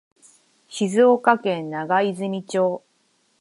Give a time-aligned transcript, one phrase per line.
[0.67, 2.83] 静岡県長泉町